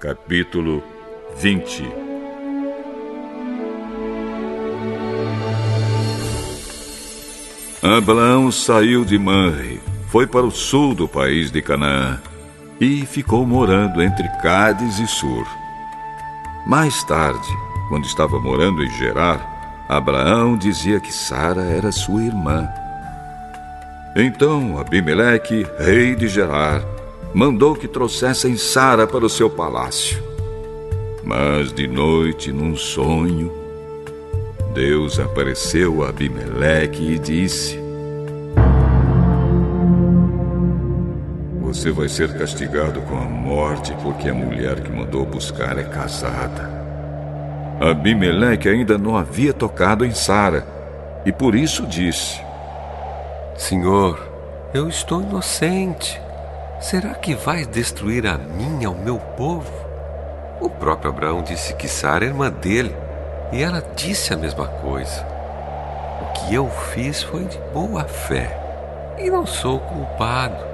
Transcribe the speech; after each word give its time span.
Capítulo 0.00 0.80
20 1.38 1.82
Abraão 7.82 8.52
saiu 8.52 9.04
de 9.04 9.18
Manre, 9.18 9.80
foi 10.06 10.24
para 10.24 10.46
o 10.46 10.52
sul 10.52 10.94
do 10.94 11.08
país 11.08 11.50
de 11.50 11.60
Canaã 11.60 12.20
e 12.80 13.04
ficou 13.06 13.44
morando 13.44 14.00
entre 14.00 14.28
Cádiz 14.40 15.00
e 15.00 15.06
Sur. 15.08 15.44
Mais 16.64 17.02
tarde, 17.02 17.48
quando 17.88 18.04
estava 18.04 18.38
morando 18.38 18.84
em 18.84 18.90
Gerar, 18.98 19.84
Abraão 19.88 20.56
dizia 20.56 21.00
que 21.00 21.12
Sara 21.12 21.62
era 21.62 21.90
sua 21.90 22.22
irmã. 22.22 22.68
Então 24.14 24.78
Abimeleque, 24.78 25.66
rei 25.76 26.14
de 26.14 26.28
Gerar, 26.28 26.84
mandou 27.34 27.74
que 27.74 27.86
trouxessem 27.86 28.56
Sara 28.56 29.06
para 29.06 29.24
o 29.24 29.28
seu 29.28 29.50
palácio. 29.50 30.22
Mas 31.22 31.72
de 31.72 31.86
noite, 31.86 32.52
num 32.52 32.74
sonho, 32.74 33.52
Deus 34.72 35.18
apareceu 35.18 36.04
a 36.04 36.08
Abimeleque 36.08 37.02
e 37.02 37.18
disse: 37.18 37.78
Você 41.60 41.90
vai 41.90 42.08
ser 42.08 42.36
castigado 42.38 43.00
com 43.02 43.16
a 43.16 43.24
morte 43.24 43.94
porque 44.02 44.28
a 44.28 44.34
mulher 44.34 44.80
que 44.80 44.90
mandou 44.90 45.26
buscar 45.26 45.78
é 45.78 45.84
casada. 45.84 46.78
Abimeleque 47.80 48.68
ainda 48.68 48.96
não 48.96 49.16
havia 49.16 49.52
tocado 49.52 50.04
em 50.04 50.12
Sara 50.12 50.66
e 51.26 51.32
por 51.32 51.54
isso 51.54 51.86
disse: 51.86 52.40
Senhor, 53.56 54.18
eu 54.72 54.88
estou 54.88 55.20
inocente. 55.20 56.20
Será 56.80 57.12
que 57.14 57.34
vais 57.34 57.66
destruir 57.66 58.24
a 58.26 58.38
mim 58.38 58.82
e 58.82 58.86
ao 58.86 58.94
meu 58.94 59.18
povo? 59.18 59.72
O 60.60 60.70
próprio 60.70 61.10
Abraão 61.10 61.42
disse 61.42 61.74
que 61.74 61.88
Sara 61.88 62.24
é 62.24 62.28
irmã 62.28 62.50
dele, 62.50 62.94
e 63.52 63.60
ela 63.60 63.82
disse 63.96 64.32
a 64.32 64.36
mesma 64.36 64.66
coisa. 64.68 65.26
O 66.22 66.32
que 66.32 66.54
eu 66.54 66.70
fiz 66.70 67.22
foi 67.22 67.46
de 67.46 67.58
boa 67.74 68.04
fé, 68.04 69.16
e 69.18 69.28
não 69.28 69.44
sou 69.44 69.80
culpado. 69.80 70.64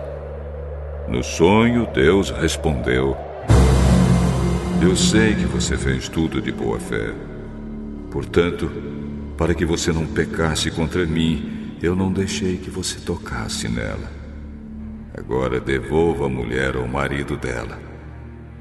No 1.09 1.23
sonho, 1.23 1.87
Deus 1.87 2.31
respondeu: 2.31 3.17
Eu 4.83 4.95
sei 4.95 5.35
que 5.35 5.47
você 5.47 5.77
fez 5.77 6.07
tudo 6.09 6.41
de 6.41 6.53
boa 6.53 6.79
fé. 6.79 7.13
Portanto, 8.11 8.71
para 9.39 9.55
que 9.55 9.65
você 9.65 9.91
não 9.91 10.07
pecasse 10.07 10.71
contra 10.71 11.07
mim, 11.07 11.77
eu 11.83 11.97
não 11.97 12.13
deixei 12.13 12.59
que 12.59 12.71
você 12.71 13.01
tocasse 13.01 13.69
nela. 13.69 14.24
Agora 15.17 15.61
devolva 15.61 16.27
a 16.27 16.29
mulher 16.29 16.75
ao 16.75 16.89
marido 16.89 17.37
dela. 17.37 17.79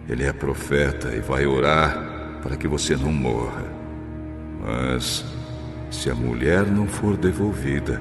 Ele 0.08 0.24
é 0.24 0.32
profeta 0.32 1.16
e 1.16 1.20
vai 1.20 1.48
orar 1.48 2.40
para 2.44 2.56
que 2.56 2.68
você 2.68 2.96
não 2.96 3.12
morra. 3.12 3.66
Mas, 4.62 5.26
se 5.90 6.12
a 6.12 6.16
mulher 6.16 6.68
não 6.68 6.86
for 6.88 7.18
devolvida, 7.18 8.00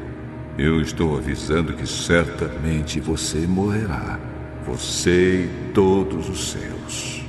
eu 0.59 0.83
estou 0.83 1.17
avisando 1.17 1.73
que 1.73 1.87
certamente 1.87 3.01
você 3.01 3.39
morrerá. 3.47 4.21
Você 4.67 5.47
e 5.47 5.73
todos 5.73 6.29
os 6.29 6.53
seus. 6.53 7.25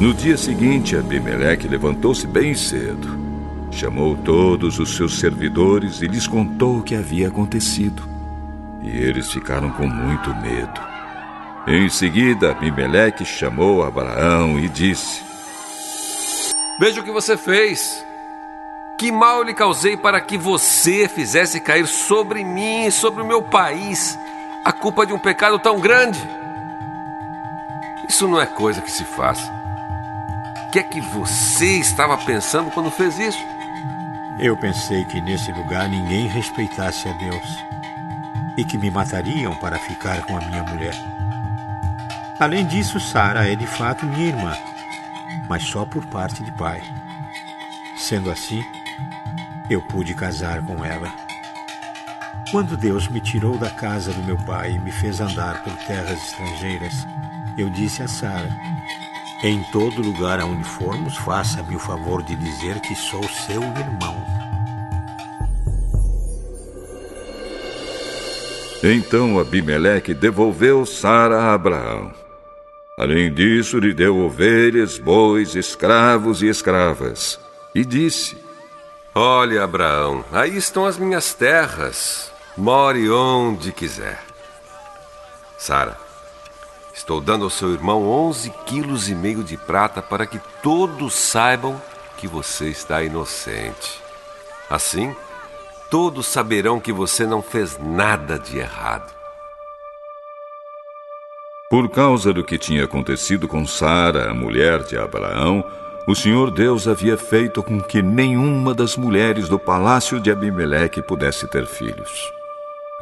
No 0.00 0.14
dia 0.14 0.36
seguinte, 0.36 0.96
Abimeleque 0.96 1.66
levantou-se 1.66 2.26
bem 2.26 2.54
cedo 2.54 3.25
Chamou 3.76 4.16
todos 4.16 4.78
os 4.78 4.96
seus 4.96 5.18
servidores 5.18 6.00
e 6.00 6.06
lhes 6.06 6.26
contou 6.26 6.78
o 6.78 6.82
que 6.82 6.94
havia 6.94 7.28
acontecido. 7.28 8.08
E 8.80 8.88
eles 8.88 9.30
ficaram 9.30 9.70
com 9.70 9.86
muito 9.86 10.34
medo. 10.36 10.80
Em 11.66 11.86
seguida, 11.90 12.52
Abimeleque 12.52 13.22
chamou 13.26 13.84
Abraão 13.84 14.58
e 14.58 14.66
disse: 14.66 15.22
Veja 16.80 17.02
o 17.02 17.04
que 17.04 17.10
você 17.10 17.36
fez. 17.36 18.02
Que 18.98 19.12
mal 19.12 19.42
lhe 19.42 19.52
causei 19.52 19.94
para 19.94 20.22
que 20.22 20.38
você 20.38 21.06
fizesse 21.06 21.60
cair 21.60 21.86
sobre 21.86 22.42
mim 22.42 22.86
e 22.86 22.90
sobre 22.90 23.22
o 23.22 23.26
meu 23.26 23.42
país 23.42 24.18
a 24.64 24.72
culpa 24.72 25.04
de 25.04 25.12
um 25.12 25.18
pecado 25.18 25.58
tão 25.58 25.78
grande? 25.78 26.18
Isso 28.08 28.26
não 28.26 28.40
é 28.40 28.46
coisa 28.46 28.80
que 28.80 28.90
se 28.90 29.04
faça. 29.04 29.52
O 30.66 30.70
que 30.70 30.78
é 30.78 30.82
que 30.82 31.02
você 31.02 31.76
estava 31.76 32.16
pensando 32.16 32.70
quando 32.70 32.90
fez 32.90 33.18
isso? 33.18 33.55
Eu 34.38 34.54
pensei 34.54 35.02
que 35.06 35.18
nesse 35.18 35.50
lugar 35.50 35.88
ninguém 35.88 36.28
respeitasse 36.28 37.08
a 37.08 37.12
Deus 37.12 37.64
e 38.54 38.64
que 38.64 38.76
me 38.76 38.90
matariam 38.90 39.54
para 39.56 39.78
ficar 39.78 40.26
com 40.26 40.36
a 40.36 40.40
minha 40.40 40.62
mulher. 40.62 40.94
Além 42.38 42.66
disso, 42.66 43.00
Sara 43.00 43.50
é 43.50 43.56
de 43.56 43.66
fato 43.66 44.04
minha 44.04 44.28
irmã, 44.28 44.54
mas 45.48 45.62
só 45.62 45.86
por 45.86 46.04
parte 46.04 46.44
de 46.44 46.52
pai. 46.52 46.82
Sendo 47.96 48.30
assim, 48.30 48.62
eu 49.70 49.80
pude 49.80 50.14
casar 50.14 50.62
com 50.62 50.84
ela. 50.84 51.10
Quando 52.50 52.76
Deus 52.76 53.08
me 53.08 53.20
tirou 53.20 53.56
da 53.56 53.70
casa 53.70 54.12
do 54.12 54.22
meu 54.22 54.36
pai 54.36 54.72
e 54.72 54.78
me 54.78 54.92
fez 54.92 55.18
andar 55.18 55.64
por 55.64 55.72
terras 55.86 56.22
estrangeiras, 56.22 57.06
eu 57.56 57.70
disse 57.70 58.02
a 58.02 58.08
Sara: 58.08 58.50
em 59.42 59.62
todo 59.70 60.02
lugar 60.02 60.40
aonde 60.40 60.64
formos, 60.64 61.16
faça-me 61.18 61.76
o 61.76 61.78
favor 61.78 62.22
de 62.22 62.34
dizer 62.36 62.80
que 62.80 62.94
sou 62.94 63.22
seu 63.22 63.62
irmão. 63.62 64.16
Então 68.82 69.38
Abimeleque 69.38 70.14
devolveu 70.14 70.86
Sara 70.86 71.38
a 71.38 71.54
Abraão. 71.54 72.12
Além 72.98 73.32
disso, 73.32 73.78
lhe 73.78 73.92
deu 73.92 74.16
ovelhas, 74.18 74.98
bois, 74.98 75.54
escravos 75.54 76.42
e 76.42 76.48
escravas. 76.48 77.38
E 77.74 77.84
disse: 77.84 78.38
Olha, 79.14 79.64
Abraão, 79.64 80.24
aí 80.32 80.56
estão 80.56 80.86
as 80.86 80.96
minhas 80.96 81.34
terras. 81.34 82.32
More 82.56 83.10
onde 83.10 83.70
quiser. 83.70 84.18
Sara, 85.58 85.98
Estou 86.96 87.20
dando 87.20 87.44
ao 87.44 87.50
seu 87.50 87.74
irmão 87.74 88.08
11 88.08 88.50
quilos 88.64 89.10
e 89.10 89.14
meio 89.14 89.44
de 89.44 89.54
prata 89.58 90.00
para 90.00 90.24
que 90.24 90.40
todos 90.62 91.12
saibam 91.14 91.80
que 92.16 92.26
você 92.26 92.70
está 92.70 93.02
inocente. 93.02 94.00
Assim, 94.70 95.14
todos 95.90 96.26
saberão 96.26 96.80
que 96.80 96.90
você 96.90 97.26
não 97.26 97.42
fez 97.42 97.78
nada 97.78 98.38
de 98.38 98.58
errado. 98.58 99.12
Por 101.68 101.90
causa 101.90 102.32
do 102.32 102.42
que 102.42 102.56
tinha 102.56 102.84
acontecido 102.84 103.46
com 103.46 103.66
Sara, 103.66 104.30
a 104.30 104.34
mulher 104.34 104.82
de 104.82 104.96
Abraão, 104.96 105.62
o 106.08 106.14
Senhor 106.14 106.50
Deus 106.50 106.88
havia 106.88 107.18
feito 107.18 107.62
com 107.62 107.78
que 107.78 108.00
nenhuma 108.00 108.72
das 108.72 108.96
mulheres 108.96 109.50
do 109.50 109.58
palácio 109.58 110.18
de 110.18 110.30
Abimeleque 110.30 111.02
pudesse 111.02 111.46
ter 111.46 111.66
filhos. 111.66 112.32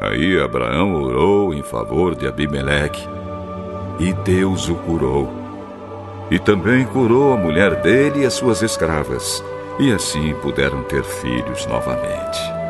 Aí 0.01 0.41
Abraão 0.41 0.95
orou 0.95 1.55
em 1.55 1.63
favor 1.63 2.17
de 2.17 2.27
Abimeleque 2.27 3.07
e 3.99 4.13
Deus 4.13 4.69
o 4.69 4.75
curou. 4.75 5.33
E 6.31 6.39
também 6.39 6.85
curou 6.85 7.33
a 7.33 7.37
mulher 7.37 7.83
dele 7.83 8.23
e 8.23 8.27
as 8.27 8.35
suas 8.35 8.63
escravas, 8.63 9.45
e 9.79 9.93
assim 9.93 10.35
puderam 10.43 10.83
ter 10.85 11.05
filhos 11.05 11.67
novamente. 11.67 12.64